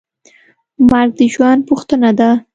مرګ 0.89 1.09
د 1.19 1.21
ژوند 1.33 1.59
پوښتنه 1.69 2.09
ده. 2.19 2.29